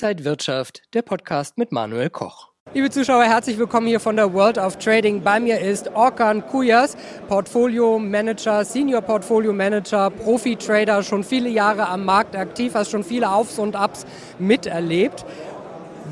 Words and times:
Inside 0.00 0.24
Wirtschaft, 0.24 0.82
der 0.94 1.02
Podcast 1.02 1.58
mit 1.58 1.72
Manuel 1.72 2.08
Koch. 2.08 2.50
Liebe 2.72 2.88
Zuschauer, 2.88 3.24
herzlich 3.24 3.58
willkommen 3.58 3.88
hier 3.88 3.98
von 3.98 4.14
der 4.14 4.32
World 4.32 4.56
of 4.56 4.76
Trading. 4.76 5.24
Bei 5.24 5.40
mir 5.40 5.58
ist 5.58 5.88
Orkan 5.92 6.46
Kuyas, 6.46 6.96
Portfolio 7.26 7.98
Manager, 7.98 8.64
Senior 8.64 9.00
Portfolio 9.00 9.52
Manager, 9.52 10.10
Profi-Trader, 10.10 11.02
schon 11.02 11.24
viele 11.24 11.48
Jahre 11.48 11.88
am 11.88 12.04
Markt 12.04 12.36
aktiv, 12.36 12.74
hast 12.76 12.92
schon 12.92 13.02
viele 13.02 13.28
Aufs 13.28 13.58
und 13.58 13.74
Abs 13.74 14.06
miterlebt. 14.38 15.24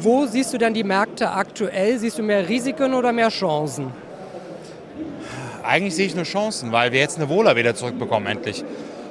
Wo 0.01 0.27
siehst 0.27 0.53
du 0.53 0.59
denn 0.59 0.75
die 0.75 0.83
Märkte 0.83 1.31
aktuell? 1.31 1.97
Siehst 2.01 2.19
du 2.19 2.25
mehr 2.25 2.49
Risiken 2.49 2.93
oder 2.93 3.13
mehr 3.13 3.29
Chancen? 3.29 3.93
Eigentlich 5.63 5.95
sehe 5.95 6.07
ich 6.07 6.17
nur 6.17 6.25
Chancen, 6.25 6.73
weil 6.73 6.91
wir 6.91 6.99
jetzt 6.99 7.19
eine 7.19 7.29
Wohler 7.29 7.55
wieder 7.55 7.77
zurückbekommen, 7.77 8.27
endlich. 8.27 8.65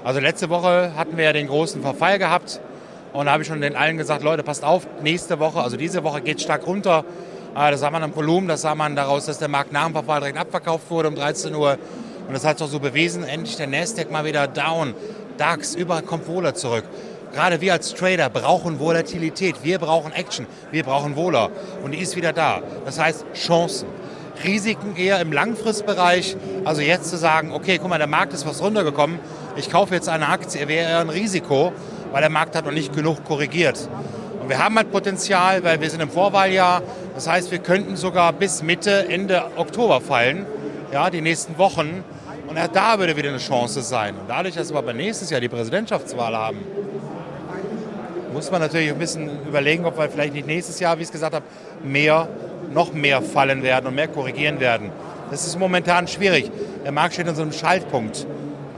Also 0.03 0.19
letzte 0.19 0.49
Woche 0.49 0.91
hatten 0.97 1.15
wir 1.15 1.23
ja 1.23 1.31
den 1.31 1.47
großen 1.47 1.81
Verfall 1.81 2.19
gehabt 2.19 2.59
und 3.15 3.27
da 3.27 3.31
habe 3.31 3.43
ich 3.43 3.47
schon 3.47 3.61
den 3.61 3.77
allen 3.77 3.97
gesagt, 3.97 4.23
Leute, 4.23 4.43
passt 4.43 4.65
auf, 4.65 4.87
nächste 5.01 5.39
Woche, 5.39 5.61
also 5.61 5.77
diese 5.77 6.03
Woche 6.03 6.19
geht 6.19 6.41
stark 6.41 6.67
runter. 6.67 7.05
Ah, 7.53 7.71
das 7.71 7.79
sah 7.79 7.89
man 7.89 8.03
am 8.03 8.13
Volumen, 8.13 8.49
das 8.49 8.61
sah 8.61 8.75
man 8.75 8.97
daraus, 8.97 9.25
dass 9.25 9.39
der 9.39 9.47
Markt 9.47 9.71
nach 9.71 9.85
dem 9.85 9.93
Verfall 9.93 10.19
direkt 10.19 10.37
abverkauft 10.37 10.91
wurde 10.91 11.07
um 11.07 11.15
13 11.15 11.55
Uhr. 11.55 11.77
Und 12.27 12.33
das 12.33 12.43
hat 12.43 12.57
sich 12.57 12.67
auch 12.67 12.71
so 12.71 12.81
bewiesen, 12.81 13.23
endlich 13.23 13.55
der 13.55 13.67
Nasdaq 13.67 14.11
mal 14.11 14.25
wieder 14.25 14.47
down. 14.47 14.93
DAX, 15.37 15.75
überall 15.75 16.01
kommt 16.01 16.27
Wohler 16.27 16.55
zurück. 16.55 16.83
Gerade 17.33 17.61
wir 17.61 17.71
als 17.71 17.93
Trader 17.93 18.29
brauchen 18.29 18.79
Volatilität, 18.79 19.63
wir 19.63 19.79
brauchen 19.79 20.11
Action, 20.11 20.45
wir 20.71 20.83
brauchen 20.83 21.15
Wohler. 21.15 21.51
Und 21.83 21.91
die 21.91 21.99
ist 21.99 22.17
wieder 22.17 22.33
da. 22.33 22.61
Das 22.83 22.99
heißt 22.99 23.25
Chancen. 23.33 23.87
Risiken 24.43 24.97
eher 24.97 25.21
im 25.21 25.31
Langfristbereich. 25.31 26.35
Also 26.65 26.81
jetzt 26.81 27.09
zu 27.09 27.17
sagen, 27.17 27.53
okay, 27.53 27.77
guck 27.77 27.89
mal, 27.89 27.97
der 27.97 28.07
Markt 28.07 28.33
ist 28.33 28.45
was 28.45 28.61
runtergekommen, 28.61 29.19
ich 29.55 29.69
kaufe 29.69 29.93
jetzt 29.93 30.09
eine 30.09 30.27
Aktie, 30.27 30.67
wäre 30.67 30.89
eher 30.89 30.99
ein 30.99 31.09
Risiko, 31.09 31.71
weil 32.11 32.21
der 32.21 32.29
Markt 32.29 32.55
hat 32.55 32.65
noch 32.65 32.71
nicht 32.71 32.95
genug 32.95 33.23
korrigiert. 33.25 33.89
Und 34.41 34.49
wir 34.49 34.63
haben 34.63 34.75
halt 34.75 34.91
Potenzial, 34.91 35.63
weil 35.63 35.81
wir 35.81 35.89
sind 35.89 36.01
im 36.01 36.09
Vorwahljahr. 36.09 36.81
Das 37.15 37.27
heißt, 37.27 37.51
wir 37.51 37.59
könnten 37.59 37.95
sogar 37.95 38.31
bis 38.33 38.61
Mitte, 38.61 39.07
Ende 39.09 39.43
Oktober 39.55 40.01
fallen, 40.01 40.45
ja, 40.91 41.09
die 41.09 41.21
nächsten 41.21 41.57
Wochen. 41.57 42.03
Und 42.47 42.57
da 42.73 42.99
würde 42.99 43.17
wieder 43.17 43.29
eine 43.29 43.39
Chance 43.39 43.81
sein. 43.81 44.15
Und 44.15 44.29
dadurch, 44.29 44.55
dass 44.55 44.71
wir 44.71 44.77
aber 44.77 44.93
nächstes 44.93 45.29
Jahr 45.31 45.41
die 45.41 45.49
Präsidentschaftswahl 45.49 46.35
haben, 46.35 46.59
muss 48.33 48.51
man 48.51 48.61
natürlich 48.61 48.91
ein 48.91 48.99
bisschen 48.99 49.29
überlegen, 49.47 49.85
ob 49.85 49.97
wir 49.97 50.09
vielleicht 50.09 50.33
nicht 50.33 50.45
nächstes 50.45 50.79
Jahr, 50.79 50.97
wie 50.97 51.01
ich 51.01 51.07
es 51.07 51.11
gesagt 51.11 51.33
habe, 51.33 51.45
mehr, 51.83 52.27
noch 52.73 52.93
mehr 52.93 53.21
fallen 53.21 53.63
werden 53.63 53.87
und 53.87 53.95
mehr 53.95 54.09
korrigieren 54.09 54.59
werden. 54.59 54.91
Das 55.31 55.47
ist 55.47 55.57
momentan 55.57 56.07
schwierig. 56.07 56.51
Der 56.83 56.91
Markt 56.91 57.13
steht 57.13 57.27
an 57.27 57.35
so 57.35 57.41
einem 57.41 57.51
Schaltpunkt. 57.51 58.27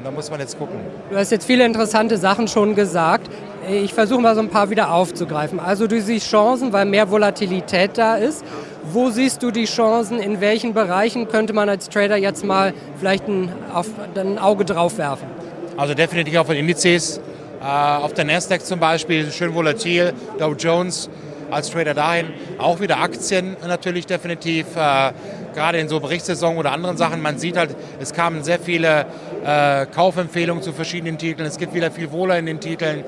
Da 0.08 0.12
muss 0.12 0.32
man 0.32 0.40
jetzt 0.40 0.58
gucken. 0.58 0.80
Du 1.10 1.18
hast 1.18 1.34
jetzt 1.34 1.46
viele 1.46 1.66
interessante 1.66 2.16
Sachen 2.16 2.48
schon 2.48 2.76
gesagt. 2.76 3.30
Ich 3.70 3.94
versuche 3.94 4.22
mal 4.22 4.36
so 4.36 4.40
ein 4.40 4.48
paar 4.48 4.70
wieder 4.70 4.94
aufzugreifen. 4.94 5.60
Also 5.60 5.86
du 5.86 6.02
siehst 6.02 6.30
Chancen, 6.30 6.72
weil 6.72 6.86
mehr 6.86 7.12
Volatilität 7.12 7.98
da 7.98 8.16
ist. 8.16 8.46
Wo 8.94 9.10
siehst 9.10 9.44
du 9.44 9.52
die 9.52 9.66
Chancen? 9.66 10.20
In 10.20 10.40
welchen 10.40 10.74
Bereichen 10.74 11.28
könnte 11.28 11.52
man 11.52 11.68
als 11.68 11.90
Trader 11.90 12.16
jetzt 12.16 12.46
mal 12.46 12.74
vielleicht 12.98 13.28
ein, 13.28 13.52
auf, 13.74 13.88
ein 14.16 14.40
Auge 14.40 14.64
drauf 14.64 14.98
werfen? 14.98 15.28
Also 15.76 15.94
definitiv 15.94 16.38
auf 16.38 16.48
den 16.48 16.56
Indizes. 16.56 17.20
Äh, 17.62 17.66
auf 17.66 18.14
der 18.14 18.24
Nasdaq 18.24 18.66
zum 18.66 18.80
Beispiel 18.80 19.30
schön 19.30 19.54
volatil. 19.54 20.14
Dow 20.40 20.54
Jones 20.54 21.10
als 21.52 21.70
Trader 21.70 21.94
dahin. 21.94 22.28
Auch 22.58 22.80
wieder 22.80 23.00
Aktien 23.00 23.58
natürlich 23.66 24.06
definitiv. 24.06 24.76
Äh, 24.76 25.12
gerade 25.58 25.80
in 25.80 25.90
so 25.90 26.00
Berichtssaison 26.00 26.58
oder 26.58 26.72
anderen 26.72 26.98
Sachen. 26.98 27.22
Man 27.22 27.40
sieht 27.40 27.58
halt, 27.58 27.76
es 28.00 28.14
kamen 28.14 28.44
sehr 28.44 28.60
viele 28.60 29.08
äh, 29.44 29.88
Kaufempfehlungen 29.88 30.62
zu 30.62 30.72
verschiedenen 30.72 31.18
Titeln. 31.18 31.48
Es 31.48 31.58
gibt 31.58 31.74
wieder 31.74 31.90
viel 31.90 32.12
Wohler 32.12 32.38
in 32.38 32.46
den 32.46 32.60
Titeln. 32.60 33.04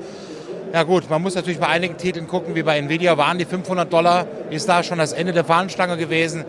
Ja 0.72 0.82
gut, 0.82 1.08
man 1.08 1.22
muss 1.22 1.36
natürlich 1.36 1.60
bei 1.60 1.68
einigen 1.68 1.96
Titeln 1.96 2.26
gucken, 2.26 2.56
wie 2.56 2.64
bei 2.64 2.78
Nvidia 2.78 3.16
waren 3.16 3.38
die 3.38 3.44
500 3.44 3.92
Dollar, 3.92 4.26
ist 4.50 4.68
da 4.68 4.82
schon 4.82 4.98
das 4.98 5.12
Ende 5.12 5.32
der 5.32 5.44
Fahnenstange 5.44 5.96
gewesen. 5.96 6.44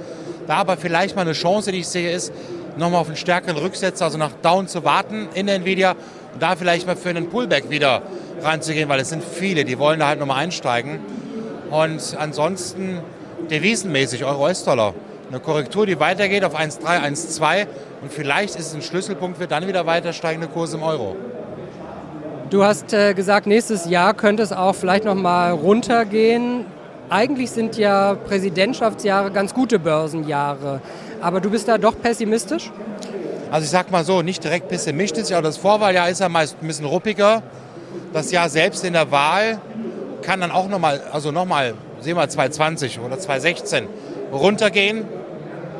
Da 0.47 0.55
aber 0.55 0.75
vielleicht 0.77 1.15
mal 1.15 1.21
eine 1.21 1.33
Chance, 1.33 1.71
die 1.71 1.79
ich 1.79 1.87
sehe, 1.87 2.11
ist, 2.11 2.33
nochmal 2.77 3.01
auf 3.01 3.07
einen 3.07 3.15
stärkeren 3.15 3.57
Rücksetzer, 3.57 4.05
also 4.05 4.17
nach 4.17 4.31
Down 4.41 4.67
zu 4.67 4.83
warten 4.83 5.27
in 5.35 5.47
der 5.47 5.55
Nvidia 5.55 5.95
und 6.33 6.41
da 6.41 6.55
vielleicht 6.55 6.87
mal 6.87 6.95
für 6.95 7.09
einen 7.09 7.29
Pullback 7.29 7.69
wieder 7.69 8.01
reinzugehen, 8.41 8.89
weil 8.89 8.99
es 8.99 9.09
sind 9.09 9.23
viele, 9.23 9.65
die 9.65 9.77
wollen 9.77 9.99
da 9.99 10.07
halt 10.07 10.19
nochmal 10.19 10.37
einsteigen. 10.37 10.99
Und 11.71 12.17
ansonsten 12.19 12.99
devisenmäßig 13.49 14.25
Euro-US-Dollar. 14.25 14.93
Eine 15.29 15.39
Korrektur, 15.39 15.85
die 15.85 15.99
weitergeht 15.99 16.43
auf 16.43 16.59
1,3, 16.59 17.01
1,2 17.01 17.65
und 18.01 18.11
vielleicht 18.11 18.57
ist 18.57 18.67
es 18.67 18.73
ein 18.75 18.81
Schlüsselpunkt 18.81 19.37
für 19.37 19.47
dann 19.47 19.65
wieder 19.67 19.85
weiter 19.85 20.11
steigende 20.11 20.47
Kurse 20.47 20.75
im 20.75 20.83
Euro. 20.83 21.15
Du 22.49 22.65
hast 22.65 22.91
äh, 22.91 23.13
gesagt, 23.13 23.47
nächstes 23.47 23.85
Jahr 23.85 24.13
könnte 24.13 24.43
es 24.43 24.51
auch 24.51 24.75
vielleicht 24.75 25.05
noch 25.05 25.15
mal 25.15 25.51
runtergehen. 25.51 26.65
Eigentlich 27.09 27.51
sind 27.51 27.77
ja 27.77 28.15
Präsidentschaftsjahre 28.15 29.31
ganz 29.31 29.53
gute 29.53 29.79
Börsenjahre. 29.79 30.81
Aber 31.21 31.39
du 31.39 31.49
bist 31.49 31.69
da 31.69 31.77
doch 31.77 31.97
pessimistisch? 31.97 32.69
Also 33.49 33.63
ich 33.63 33.69
sag 33.69 33.89
mal 33.91 34.03
so, 34.03 34.21
nicht 34.21 34.43
direkt 34.43 34.67
pessimistisch, 34.67 35.31
aber 35.31 35.43
das 35.43 35.55
Vorwahljahr 35.57 36.09
ist 36.09 36.19
ja 36.19 36.27
meist 36.27 36.57
ein 36.61 36.67
bisschen 36.67 36.85
ruppiger. 36.85 37.41
Das 38.11 38.31
Jahr 38.31 38.49
selbst 38.49 38.83
in 38.83 38.93
der 38.93 39.09
Wahl 39.11 39.61
kann 40.21 40.41
dann 40.41 40.51
auch 40.51 40.67
nochmal, 40.67 41.01
also 41.11 41.31
nochmal, 41.31 41.73
sehen 41.99 42.17
wir 42.17 42.27
2020 42.27 42.99
oder 42.99 43.19
2016 43.19 43.87
runtergehen, 44.31 45.05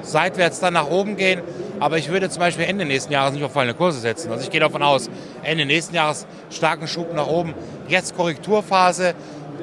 seitwärts 0.03 0.59
dann 0.59 0.73
nach 0.73 0.89
oben 0.89 1.15
gehen. 1.17 1.41
Aber 1.79 1.97
ich 1.97 2.09
würde 2.09 2.29
zum 2.29 2.41
Beispiel 2.41 2.65
Ende 2.65 2.85
nächsten 2.85 3.11
Jahres 3.11 3.33
nicht 3.33 3.43
auf 3.43 3.53
fallende 3.53 3.73
Kurse 3.73 3.99
setzen. 3.99 4.31
Also 4.31 4.43
ich 4.43 4.51
gehe 4.51 4.59
davon 4.59 4.83
aus, 4.83 5.09
Ende 5.41 5.65
nächsten 5.65 5.95
Jahres 5.95 6.27
starken 6.51 6.87
Schub 6.87 7.13
nach 7.15 7.27
oben. 7.27 7.55
Jetzt 7.87 8.15
Korrekturphase, 8.15 9.15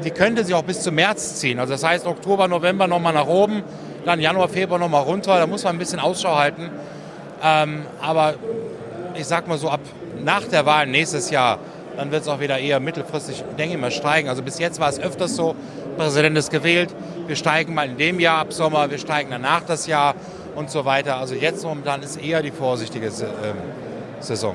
die 0.05 0.11
könnte 0.11 0.45
sich 0.45 0.55
auch 0.55 0.65
bis 0.65 0.83
zum 0.83 0.97
März 0.97 1.37
ziehen. 1.37 1.61
Also 1.61 1.75
das 1.75 1.85
heißt 1.85 2.07
Oktober, 2.07 2.49
November 2.49 2.89
nochmal 2.89 3.13
nach 3.13 3.29
oben, 3.29 3.63
dann 4.05 4.21
Januar, 4.21 4.49
Februar 4.49 4.81
nochmal 4.81 5.03
runter. 5.05 5.39
Da 5.39 5.47
muss 5.47 5.63
man 5.63 5.77
ein 5.77 5.79
bisschen 5.79 6.01
Ausschau 6.01 6.37
halten. 6.37 6.71
Ähm, 7.43 7.87
aber 8.01 8.35
ich 9.15 9.27
sag 9.27 9.47
mal 9.47 9.59
so, 9.59 9.69
ab 9.71 9.81
nach 10.25 10.43
der 10.45 10.67
Wahl 10.67 10.87
nächstes 10.87 11.31
Jahr, 11.31 11.59
dann 11.99 12.13
wird 12.13 12.23
es 12.23 12.29
auch 12.29 12.39
wieder 12.39 12.59
eher 12.59 12.79
mittelfristig, 12.79 13.43
denke 13.59 13.75
ich 13.75 13.81
mal, 13.81 13.91
steigen. 13.91 14.29
Also 14.29 14.41
bis 14.43 14.61
jetzt 14.61 14.79
war 14.79 14.89
es 14.89 15.01
öfters 15.01 15.35
so, 15.35 15.57
Präsident 15.97 16.39
ist 16.39 16.53
gewählt, 16.53 16.95
wir 17.27 17.35
steigen 17.35 17.75
mal 17.75 17.89
in 17.89 17.97
dem 17.97 18.21
Jahr 18.21 18.39
ab 18.39 18.53
Sommer, 18.53 18.89
wir 18.89 18.99
steigen 18.99 19.31
danach 19.33 19.63
das 19.63 19.89
Jahr 19.89 20.15
und 20.55 20.71
so 20.71 20.85
weiter. 20.85 21.17
Also 21.17 21.35
jetzt 21.35 21.65
momentan 21.65 22.01
ist 22.03 22.17
eher 22.17 22.41
die 22.41 22.53
vorsichtige 22.53 23.07
ähm, 23.07 23.13
Saison. 24.21 24.55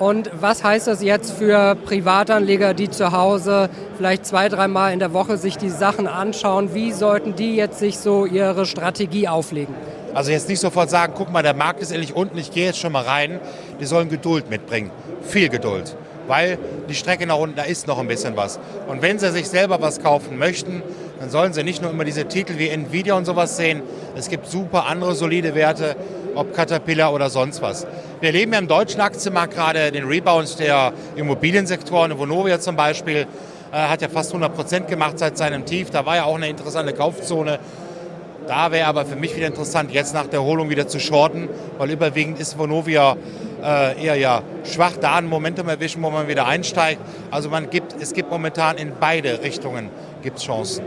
Und 0.00 0.28
was 0.34 0.64
heißt 0.64 0.88
das 0.88 1.04
jetzt 1.04 1.30
für 1.30 1.76
Privatanleger, 1.76 2.74
die 2.74 2.90
zu 2.90 3.12
Hause 3.12 3.70
vielleicht 3.96 4.26
zwei, 4.26 4.48
dreimal 4.48 4.92
in 4.92 4.98
der 4.98 5.12
Woche 5.12 5.36
sich 5.36 5.58
die 5.58 5.68
Sachen 5.68 6.08
anschauen? 6.08 6.74
Wie 6.74 6.90
sollten 6.90 7.36
die 7.36 7.54
jetzt 7.54 7.78
sich 7.78 7.98
so 7.98 8.26
ihre 8.26 8.66
Strategie 8.66 9.28
auflegen? 9.28 9.72
Also 10.14 10.32
jetzt 10.32 10.48
nicht 10.48 10.58
sofort 10.58 10.90
sagen, 10.90 11.12
guck 11.16 11.30
mal, 11.30 11.44
der 11.44 11.54
Markt 11.54 11.80
ist 11.80 11.92
endlich 11.92 12.16
unten, 12.16 12.36
ich 12.38 12.50
gehe 12.50 12.66
jetzt 12.66 12.80
schon 12.80 12.90
mal 12.90 13.04
rein. 13.04 13.38
Die 13.78 13.84
sollen 13.84 14.08
Geduld 14.08 14.50
mitbringen, 14.50 14.90
viel 15.22 15.48
Geduld, 15.48 15.96
weil 16.26 16.58
die 16.88 16.94
Strecke 16.94 17.26
nach 17.26 17.38
unten, 17.38 17.56
da 17.56 17.62
ist 17.62 17.86
noch 17.86 17.98
ein 17.98 18.08
bisschen 18.08 18.36
was. 18.36 18.58
Und 18.88 19.02
wenn 19.02 19.18
sie 19.18 19.30
sich 19.30 19.48
selber 19.48 19.80
was 19.80 20.00
kaufen 20.02 20.38
möchten, 20.38 20.82
dann 21.20 21.30
sollen 21.30 21.52
sie 21.52 21.62
nicht 21.62 21.82
nur 21.82 21.90
immer 21.90 22.04
diese 22.04 22.26
Titel 22.26 22.58
wie 22.58 22.68
Nvidia 22.68 23.14
und 23.14 23.24
sowas 23.24 23.56
sehen. 23.56 23.82
Es 24.16 24.28
gibt 24.28 24.46
super 24.48 24.86
andere 24.86 25.14
solide 25.14 25.54
Werte, 25.54 25.96
ob 26.34 26.54
Caterpillar 26.54 27.12
oder 27.12 27.30
sonst 27.30 27.62
was. 27.62 27.86
Wir 28.20 28.28
erleben 28.28 28.52
ja 28.52 28.58
im 28.58 28.68
deutschen 28.68 29.00
Aktienmarkt 29.00 29.54
gerade 29.54 29.92
den 29.92 30.04
Rebound 30.04 30.58
der 30.58 30.92
Immobiliensektoren. 31.16 32.18
Vonovia 32.18 32.58
zum 32.58 32.76
Beispiel 32.76 33.26
äh, 33.72 33.76
hat 33.76 34.02
ja 34.02 34.08
fast 34.08 34.30
100 34.30 34.54
Prozent 34.54 34.88
gemacht 34.88 35.18
seit 35.18 35.38
seinem 35.38 35.64
Tief. 35.64 35.90
Da 35.90 36.04
war 36.04 36.16
ja 36.16 36.24
auch 36.24 36.36
eine 36.36 36.48
interessante 36.48 36.92
Kaufzone. 36.92 37.58
Da 38.46 38.72
wäre 38.72 38.86
aber 38.86 39.04
für 39.06 39.16
mich 39.16 39.36
wieder 39.36 39.46
interessant, 39.46 39.92
jetzt 39.92 40.14
nach 40.14 40.26
der 40.26 40.40
Erholung 40.40 40.68
wieder 40.68 40.88
zu 40.88 40.98
shorten, 40.98 41.48
weil 41.78 41.90
überwiegend 41.90 42.40
ist 42.40 42.58
Vonovia 42.58 43.16
äh, 43.62 44.04
eher 44.04 44.16
ja 44.16 44.42
schwach, 44.64 44.96
da 45.00 45.16
ein 45.16 45.26
Momentum 45.26 45.68
erwischen, 45.68 46.02
wo 46.02 46.10
man 46.10 46.28
wieder 46.28 46.46
einsteigt. 46.46 47.00
Also 47.30 47.48
man 47.48 47.70
gibt, 47.70 47.94
es 48.00 48.12
gibt 48.12 48.30
momentan 48.30 48.76
in 48.76 48.92
beide 48.98 49.42
Richtungen 49.42 49.90
gibt's 50.22 50.42
Chancen. 50.42 50.84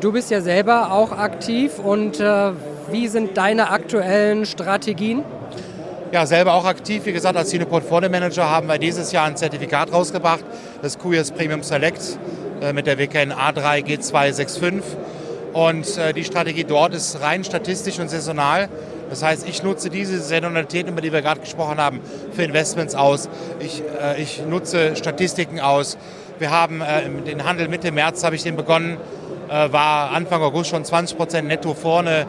Du 0.00 0.12
bist 0.12 0.30
ja 0.30 0.40
selber 0.40 0.92
auch 0.92 1.12
aktiv 1.12 1.78
und 1.78 2.20
äh, 2.20 2.52
wie 2.90 3.08
sind 3.08 3.36
deine 3.36 3.70
aktuellen 3.70 4.46
Strategien? 4.46 5.24
Ja, 6.12 6.26
selber 6.26 6.54
auch 6.54 6.64
aktiv. 6.64 7.04
Wie 7.04 7.12
gesagt, 7.12 7.36
als 7.36 7.50
Senior 7.50 7.68
Portfolio 7.68 8.08
Manager 8.08 8.48
haben 8.48 8.66
wir 8.66 8.78
dieses 8.78 9.12
Jahr 9.12 9.26
ein 9.26 9.36
Zertifikat 9.36 9.92
rausgebracht, 9.92 10.44
das 10.82 10.98
QS 10.98 11.30
Premium 11.32 11.62
Select 11.62 12.18
äh, 12.60 12.72
mit 12.72 12.86
der 12.86 12.98
WKN 12.98 13.32
A3 13.32 13.84
G265. 13.84 14.82
Und 15.52 15.98
äh, 15.98 16.12
die 16.12 16.24
Strategie 16.24 16.64
dort 16.64 16.94
ist 16.94 17.20
rein 17.20 17.44
statistisch 17.44 17.98
und 17.98 18.08
saisonal. 18.08 18.68
Das 19.10 19.24
heißt, 19.24 19.48
ich 19.48 19.62
nutze 19.64 19.90
diese 19.90 20.20
Saisonalität, 20.20 20.86
über 20.88 21.00
die 21.00 21.12
wir 21.12 21.20
gerade 21.20 21.40
gesprochen 21.40 21.78
haben, 21.78 22.00
für 22.32 22.44
Investments 22.44 22.94
aus. 22.94 23.28
Ich, 23.58 23.82
äh, 24.00 24.22
ich 24.22 24.42
nutze 24.46 24.94
Statistiken 24.94 25.58
aus. 25.58 25.98
Wir 26.38 26.52
haben 26.52 26.80
äh, 26.80 27.08
den 27.26 27.44
Handel 27.44 27.68
Mitte 27.68 27.90
März, 27.90 28.22
habe 28.22 28.36
ich 28.36 28.44
den 28.44 28.56
begonnen, 28.56 28.98
äh, 29.48 29.72
war 29.72 30.12
Anfang 30.12 30.40
August 30.42 30.70
schon 30.70 30.84
20 30.84 31.16
Prozent 31.16 31.48
netto 31.48 31.74
vorne. 31.74 32.26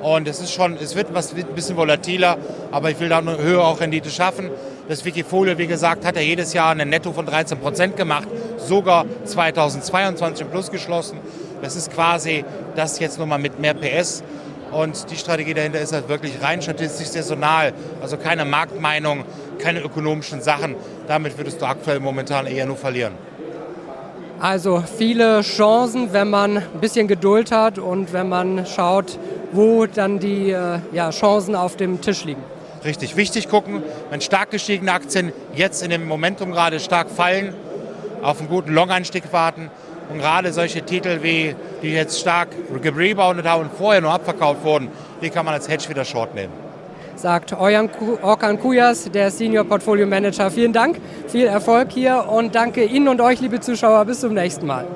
Und 0.00 0.26
es 0.26 0.40
ist 0.40 0.52
schon, 0.52 0.76
es 0.76 0.96
wird 0.96 1.14
was 1.14 1.32
ein 1.34 1.44
bisschen 1.54 1.76
volatiler, 1.76 2.38
aber 2.72 2.90
ich 2.90 2.98
will 2.98 3.08
da 3.08 3.18
eine 3.18 3.38
höhere 3.38 3.78
Rendite 3.78 4.10
schaffen. 4.10 4.50
Das 4.88 5.04
Wikifolio, 5.04 5.58
wie 5.58 5.68
gesagt, 5.68 6.04
hat 6.04 6.16
ja 6.16 6.22
jedes 6.22 6.54
Jahr 6.54 6.70
einen 6.70 6.90
Netto 6.90 7.12
von 7.12 7.24
13 7.24 7.58
Prozent 7.58 7.96
gemacht, 7.96 8.26
sogar 8.56 9.04
2022 9.24 10.44
im 10.44 10.50
Plus 10.50 10.72
geschlossen. 10.72 11.18
Das 11.62 11.76
ist 11.76 11.92
quasi 11.92 12.44
das 12.76 12.98
jetzt 12.98 13.18
nochmal 13.18 13.38
mit 13.38 13.58
mehr 13.58 13.72
PS. 13.72 14.22
Und 14.72 15.10
die 15.10 15.16
Strategie 15.16 15.54
dahinter 15.54 15.80
ist 15.80 15.92
halt 15.92 16.08
wirklich 16.08 16.42
rein 16.42 16.60
statistisch 16.60 17.08
saisonal. 17.08 17.72
Also 18.00 18.16
keine 18.16 18.44
Marktmeinung, 18.44 19.24
keine 19.58 19.80
ökonomischen 19.80 20.42
Sachen. 20.42 20.74
Damit 21.06 21.38
würdest 21.38 21.60
du 21.62 21.66
aktuell 21.66 22.00
momentan 22.00 22.46
eher 22.46 22.66
nur 22.66 22.76
verlieren. 22.76 23.12
Also 24.40 24.82
viele 24.98 25.42
Chancen, 25.42 26.12
wenn 26.12 26.28
man 26.28 26.56
ein 26.56 26.80
bisschen 26.80 27.06
Geduld 27.06 27.52
hat 27.52 27.78
und 27.78 28.12
wenn 28.12 28.28
man 28.28 28.66
schaut, 28.66 29.18
wo 29.52 29.86
dann 29.86 30.18
die 30.18 30.50
äh, 30.50 30.80
ja, 30.92 31.10
Chancen 31.10 31.54
auf 31.54 31.76
dem 31.76 32.00
Tisch 32.00 32.24
liegen. 32.24 32.42
Richtig, 32.84 33.14
wichtig 33.14 33.48
gucken, 33.48 33.84
wenn 34.10 34.20
stark 34.20 34.50
gestiegene 34.50 34.92
Aktien 34.92 35.32
jetzt 35.54 35.84
in 35.84 35.90
dem 35.90 36.08
Momentum 36.08 36.50
gerade 36.50 36.80
stark 36.80 37.08
fallen, 37.08 37.54
auf 38.22 38.40
einen 38.40 38.48
guten 38.48 38.72
Long-Einstieg 38.72 39.32
warten 39.32 39.70
und 40.12 40.18
gerade 40.18 40.52
solche 40.52 40.82
Titel 40.82 41.22
wie, 41.22 41.54
die 41.82 41.92
jetzt 41.92 42.20
stark 42.20 42.48
gereboundet 42.82 43.46
haben 43.46 43.62
und 43.62 43.72
vorher 43.72 44.00
nur 44.00 44.12
abverkauft 44.12 44.64
wurden, 44.64 44.88
die 45.20 45.30
kann 45.30 45.44
man 45.44 45.54
als 45.54 45.68
Hedge 45.68 45.88
wieder 45.88 46.04
short 46.04 46.34
nehmen 46.34 46.52
sagt 47.22 47.52
Orkan 47.52 48.58
Kujas, 48.58 49.10
der 49.10 49.30
Senior 49.30 49.64
Portfolio 49.64 50.06
Manager. 50.06 50.50
Vielen 50.50 50.72
Dank, 50.72 51.00
viel 51.28 51.46
Erfolg 51.46 51.92
hier 51.92 52.26
und 52.28 52.54
danke 52.54 52.84
Ihnen 52.84 53.06
und 53.08 53.20
euch, 53.20 53.40
liebe 53.40 53.60
Zuschauer. 53.60 54.04
Bis 54.04 54.20
zum 54.20 54.34
nächsten 54.34 54.66
Mal. 54.66 54.86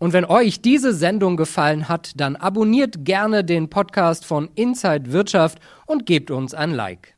Und 0.00 0.12
wenn 0.12 0.24
euch 0.24 0.60
diese 0.60 0.92
Sendung 0.92 1.36
gefallen 1.36 1.88
hat, 1.88 2.12
dann 2.16 2.36
abonniert 2.36 3.04
gerne 3.04 3.44
den 3.44 3.68
Podcast 3.68 4.24
von 4.24 4.48
Inside 4.54 5.12
Wirtschaft 5.12 5.58
und 5.86 6.06
gebt 6.06 6.30
uns 6.30 6.54
ein 6.54 6.70
Like. 6.70 7.17